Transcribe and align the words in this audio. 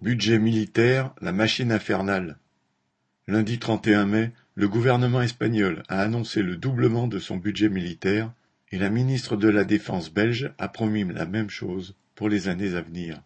Budget 0.00 0.38
militaire, 0.38 1.12
la 1.20 1.32
machine 1.32 1.72
infernale. 1.72 2.38
Lundi 3.26 3.58
31 3.58 4.06
mai, 4.06 4.30
le 4.54 4.68
gouvernement 4.68 5.22
espagnol 5.22 5.82
a 5.88 6.00
annoncé 6.00 6.40
le 6.40 6.56
doublement 6.56 7.08
de 7.08 7.18
son 7.18 7.36
budget 7.36 7.68
militaire 7.68 8.32
et 8.70 8.78
la 8.78 8.90
ministre 8.90 9.36
de 9.36 9.48
la 9.48 9.64
Défense 9.64 10.14
belge 10.14 10.52
a 10.56 10.68
promis 10.68 11.02
la 11.02 11.26
même 11.26 11.50
chose 11.50 11.96
pour 12.14 12.28
les 12.28 12.46
années 12.46 12.76
à 12.76 12.80
venir. 12.80 13.20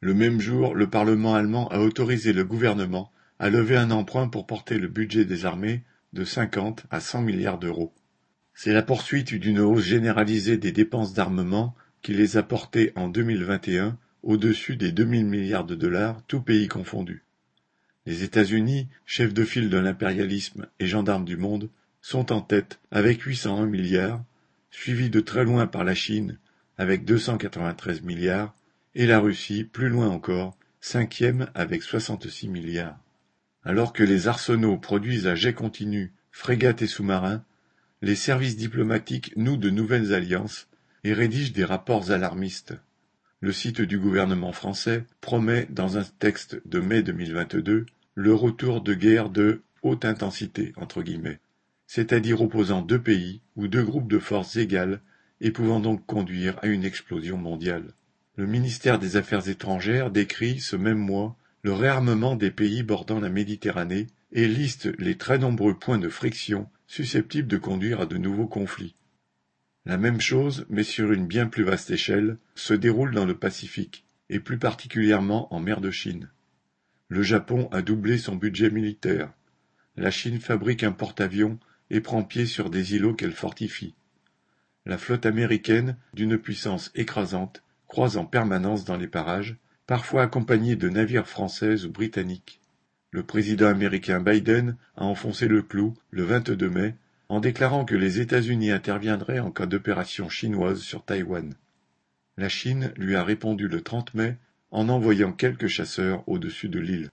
Le 0.00 0.12
même 0.12 0.40
jour, 0.40 0.74
le 0.74 0.90
Parlement 0.90 1.36
allemand 1.36 1.68
a 1.68 1.78
autorisé 1.78 2.32
le 2.32 2.42
gouvernement 2.42 3.12
à 3.38 3.48
lever 3.48 3.76
un 3.76 3.92
emprunt 3.92 4.26
pour 4.26 4.44
porter 4.44 4.78
le 4.78 4.88
budget 4.88 5.24
des 5.24 5.46
armées 5.46 5.84
de 6.14 6.24
50 6.24 6.84
à 6.90 6.98
100 6.98 7.22
milliards 7.22 7.60
d'euros. 7.60 7.94
C'est 8.54 8.72
la 8.72 8.82
poursuite 8.82 9.34
d'une 9.34 9.60
hausse 9.60 9.84
généralisée 9.84 10.56
des 10.56 10.72
dépenses 10.72 11.14
d'armement 11.14 11.76
qui 12.02 12.12
les 12.12 12.36
a 12.36 12.42
portées 12.42 12.90
en 12.96 13.06
2021 13.06 13.96
au-dessus 14.22 14.76
des 14.76 14.92
2000 14.92 15.26
milliards 15.26 15.64
de 15.64 15.74
dollars, 15.74 16.22
tous 16.26 16.40
pays 16.40 16.68
confondus. 16.68 17.24
Les 18.06 18.22
États-Unis, 18.22 18.88
chefs 19.06 19.34
de 19.34 19.44
file 19.44 19.70
de 19.70 19.78
l'impérialisme 19.78 20.66
et 20.80 20.86
gendarmes 20.86 21.24
du 21.24 21.36
monde, 21.36 21.70
sont 22.00 22.32
en 22.32 22.40
tête 22.40 22.80
avec 22.90 23.22
801 23.22 23.66
milliards, 23.66 24.24
suivis 24.70 25.10
de 25.10 25.20
très 25.20 25.44
loin 25.44 25.66
par 25.66 25.84
la 25.84 25.94
Chine 25.94 26.38
avec 26.78 27.04
293 27.04 28.02
milliards 28.02 28.54
et 28.94 29.06
la 29.06 29.20
Russie, 29.20 29.64
plus 29.64 29.88
loin 29.88 30.08
encore, 30.08 30.56
cinquième 30.80 31.48
avec 31.54 31.82
66 31.82 32.48
milliards. 32.48 32.98
Alors 33.64 33.92
que 33.92 34.02
les 34.02 34.26
arsenaux 34.26 34.76
produisent 34.78 35.28
à 35.28 35.34
jet 35.36 35.54
continu 35.54 36.12
frégates 36.32 36.82
et 36.82 36.86
sous-marins, 36.86 37.44
les 38.00 38.16
services 38.16 38.56
diplomatiques 38.56 39.32
nouent 39.36 39.56
de 39.56 39.70
nouvelles 39.70 40.12
alliances 40.12 40.66
et 41.04 41.12
rédigent 41.12 41.52
des 41.52 41.64
rapports 41.64 42.10
alarmistes. 42.10 42.74
Le 43.42 43.50
site 43.50 43.80
du 43.80 43.98
gouvernement 43.98 44.52
français 44.52 45.04
promet, 45.20 45.66
dans 45.68 45.98
un 45.98 46.04
texte 46.20 46.62
de 46.64 46.78
mai 46.78 47.02
2022, 47.02 47.86
le 48.14 48.34
retour 48.34 48.82
de 48.82 48.94
guerre 48.94 49.30
de 49.30 49.62
haute 49.82 50.04
intensité, 50.04 50.72
c'est-à-dire 51.88 52.40
opposant 52.40 52.82
deux 52.82 53.00
pays 53.00 53.40
ou 53.56 53.66
deux 53.66 53.82
groupes 53.82 54.06
de 54.06 54.20
forces 54.20 54.54
égales 54.54 55.00
et 55.40 55.50
pouvant 55.50 55.80
donc 55.80 56.06
conduire 56.06 56.56
à 56.62 56.68
une 56.68 56.84
explosion 56.84 57.36
mondiale. 57.36 57.94
Le 58.36 58.46
ministère 58.46 59.00
des 59.00 59.16
Affaires 59.16 59.48
étrangères 59.48 60.12
décrit 60.12 60.60
ce 60.60 60.76
même 60.76 60.98
mois 60.98 61.36
le 61.62 61.72
réarmement 61.72 62.36
des 62.36 62.52
pays 62.52 62.84
bordant 62.84 63.18
la 63.18 63.28
Méditerranée 63.28 64.06
et 64.30 64.46
liste 64.46 64.88
les 65.00 65.16
très 65.16 65.38
nombreux 65.38 65.76
points 65.76 65.98
de 65.98 66.08
friction 66.08 66.68
susceptibles 66.86 67.48
de 67.48 67.58
conduire 67.58 68.02
à 68.02 68.06
de 68.06 68.18
nouveaux 68.18 68.46
conflits. 68.46 68.94
La 69.84 69.98
même 69.98 70.20
chose, 70.20 70.64
mais 70.68 70.84
sur 70.84 71.10
une 71.12 71.26
bien 71.26 71.46
plus 71.46 71.64
vaste 71.64 71.90
échelle, 71.90 72.38
se 72.54 72.72
déroule 72.72 73.12
dans 73.12 73.24
le 73.24 73.36
Pacifique, 73.36 74.04
et 74.30 74.38
plus 74.38 74.58
particulièrement 74.58 75.52
en 75.52 75.58
mer 75.58 75.80
de 75.80 75.90
Chine. 75.90 76.30
Le 77.08 77.22
Japon 77.22 77.68
a 77.72 77.82
doublé 77.82 78.16
son 78.16 78.36
budget 78.36 78.70
militaire. 78.70 79.32
La 79.96 80.10
Chine 80.10 80.40
fabrique 80.40 80.84
un 80.84 80.92
porte-avions 80.92 81.58
et 81.90 82.00
prend 82.00 82.22
pied 82.22 82.46
sur 82.46 82.70
des 82.70 82.94
îlots 82.94 83.14
qu'elle 83.14 83.32
fortifie. 83.32 83.94
La 84.86 84.98
flotte 84.98 85.26
américaine, 85.26 85.96
d'une 86.14 86.38
puissance 86.38 86.90
écrasante, 86.94 87.62
croise 87.88 88.16
en 88.16 88.24
permanence 88.24 88.84
dans 88.84 88.96
les 88.96 89.08
parages, 89.08 89.56
parfois 89.86 90.22
accompagnée 90.22 90.76
de 90.76 90.88
navires 90.88 91.28
français 91.28 91.84
ou 91.84 91.90
britanniques. 91.90 92.60
Le 93.10 93.22
président 93.22 93.66
américain 93.66 94.20
Biden 94.20 94.76
a 94.96 95.04
enfoncé 95.04 95.48
le 95.48 95.60
clou 95.60 95.94
le 96.10 96.22
22 96.22 96.70
mai 96.70 96.94
en 97.32 97.40
déclarant 97.40 97.86
que 97.86 97.94
les 97.94 98.20
États-Unis 98.20 98.72
interviendraient 98.72 99.38
en 99.38 99.50
cas 99.50 99.64
d'opération 99.64 100.28
chinoise 100.28 100.82
sur 100.82 101.02
Taïwan. 101.02 101.54
La 102.36 102.50
Chine 102.50 102.92
lui 102.94 103.16
a 103.16 103.24
répondu 103.24 103.68
le 103.68 103.80
30 103.80 104.12
mai 104.12 104.36
en 104.70 104.90
envoyant 104.90 105.32
quelques 105.32 105.66
chasseurs 105.66 106.28
au-dessus 106.28 106.68
de 106.68 106.78
l'île. 106.78 107.08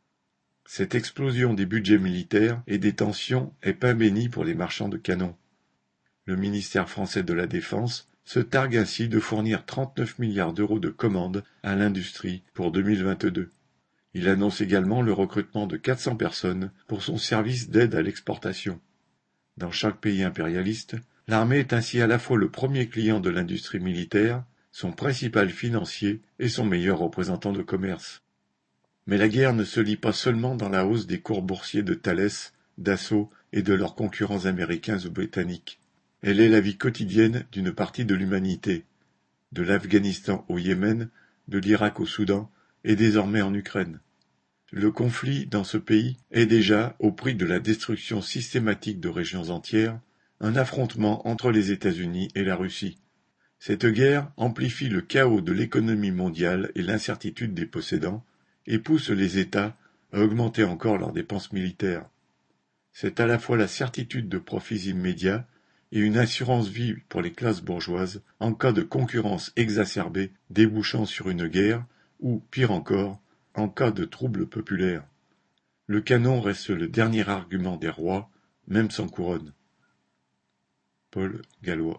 Cette 0.65 0.93
explosion 0.93 1.53
des 1.53 1.65
budgets 1.65 1.97
militaires 1.97 2.61
et 2.67 2.79
des 2.79 2.91
tensions 2.91 3.53
est 3.63 3.71
pas 3.71 3.93
bénie 3.93 4.27
pour 4.27 4.43
les 4.43 4.55
marchands 4.55 4.89
de 4.89 4.97
canons. 4.97 5.37
Le 6.25 6.35
ministère 6.35 6.89
français 6.89 7.23
de 7.23 7.33
la 7.33 7.47
Défense 7.47 8.09
se 8.25 8.41
targue 8.41 8.75
ainsi 8.75 9.07
de 9.07 9.21
fournir 9.21 9.65
39 9.65 10.19
milliards 10.19 10.51
d'euros 10.51 10.79
de 10.79 10.89
commandes 10.89 11.45
à 11.63 11.77
l'industrie 11.77 12.43
pour 12.53 12.73
2022. 12.73 13.53
Il 14.15 14.27
annonce 14.27 14.59
également 14.59 15.01
le 15.01 15.13
recrutement 15.13 15.65
de 15.65 15.77
400 15.77 16.17
personnes 16.17 16.73
pour 16.87 17.03
son 17.03 17.17
service 17.17 17.69
d'aide 17.69 17.95
à 17.95 18.01
l'exportation. 18.01 18.81
Dans 19.59 19.71
chaque 19.71 19.97
pays 19.97 20.23
impérialiste, 20.23 20.95
l'armée 21.27 21.59
est 21.59 21.73
ainsi 21.73 21.99
à 21.99 22.07
la 22.07 22.17
fois 22.17 22.37
le 22.37 22.49
premier 22.49 22.87
client 22.87 23.19
de 23.19 23.29
l'industrie 23.29 23.81
militaire, 23.81 24.45
son 24.71 24.93
principal 24.93 25.49
financier 25.49 26.21
et 26.39 26.47
son 26.47 26.63
meilleur 26.63 26.99
représentant 26.99 27.51
de 27.51 27.61
commerce. 27.61 28.21
Mais 29.05 29.17
la 29.17 29.27
guerre 29.27 29.53
ne 29.53 29.65
se 29.65 29.81
lie 29.81 29.97
pas 29.97 30.13
seulement 30.13 30.55
dans 30.55 30.69
la 30.69 30.85
hausse 30.85 31.07
des 31.07 31.19
cours 31.19 31.41
boursiers 31.41 31.83
de 31.83 31.93
Thales, 31.93 32.53
Dassault 32.77 33.29
et 33.51 33.61
de 33.61 33.73
leurs 33.73 33.95
concurrents 33.95 34.45
américains 34.45 35.05
ou 35.05 35.11
britanniques. 35.11 35.81
Elle 36.21 36.39
est 36.39 36.47
la 36.47 36.61
vie 36.61 36.77
quotidienne 36.77 37.43
d'une 37.51 37.73
partie 37.73 38.05
de 38.05 38.15
l'humanité, 38.15 38.85
de 39.51 39.63
l'Afghanistan 39.63 40.45
au 40.47 40.57
Yémen, 40.57 41.09
de 41.49 41.57
l'Irak 41.57 41.99
au 41.99 42.05
Soudan 42.05 42.49
et 42.85 42.95
désormais 42.95 43.41
en 43.41 43.53
Ukraine. 43.53 43.99
Le 44.71 44.91
conflit 44.91 45.47
dans 45.47 45.63
ce 45.63 45.77
pays 45.77 46.17
est 46.29 46.45
déjà, 46.45 46.95
au 46.99 47.11
prix 47.11 47.33
de 47.33 47.45
la 47.45 47.59
destruction 47.59 48.21
systématique 48.21 48.99
de 48.99 49.09
régions 49.09 49.49
entières, 49.49 49.99
un 50.39 50.55
affrontement 50.55 51.27
entre 51.27 51.51
les 51.51 51.71
États-Unis 51.71 52.29
et 52.35 52.43
la 52.43 52.55
Russie. 52.55 52.99
Cette 53.57 53.87
guerre 53.87 54.31
amplifie 54.37 54.87
le 54.87 55.01
chaos 55.01 55.41
de 55.41 55.51
l'économie 55.51 56.11
mondiale 56.11 56.71
et 56.75 56.83
l'incertitude 56.83 57.55
des 57.55 57.65
possédants, 57.65 58.23
et 58.67 58.77
pousse 58.77 59.09
les 59.09 59.39
États 59.39 59.75
à 60.13 60.21
augmenter 60.21 60.63
encore 60.63 60.99
leurs 60.99 61.13
dépenses 61.13 61.51
militaires. 61.51 62.07
C'est 62.93 63.19
à 63.19 63.25
la 63.25 63.39
fois 63.39 63.57
la 63.57 63.67
certitude 63.67 64.29
de 64.29 64.37
profits 64.37 64.89
immédiats 64.89 65.47
et 65.91 65.99
une 65.99 66.17
assurance 66.17 66.67
vie 66.67 66.93
pour 67.09 67.21
les 67.21 67.31
classes 67.31 67.61
bourgeoises 67.61 68.21
en 68.39 68.53
cas 68.53 68.71
de 68.71 68.83
concurrence 68.83 69.51
exacerbée 69.55 70.31
débouchant 70.51 71.05
sur 71.05 71.29
une 71.29 71.47
guerre 71.47 71.83
ou, 72.19 72.43
pire 72.51 72.71
encore, 72.71 73.19
en 73.55 73.69
cas 73.69 73.91
de 73.91 74.05
troubles 74.05 74.47
populaires. 74.47 75.05
Le 75.87 76.01
canon 76.01 76.39
reste 76.39 76.69
le 76.69 76.87
dernier 76.87 77.27
argument 77.27 77.77
des 77.77 77.89
rois, 77.89 78.29
même 78.67 78.91
sans 78.91 79.07
couronne. 79.07 79.53
Paul 81.11 81.41
Gallois 81.63 81.97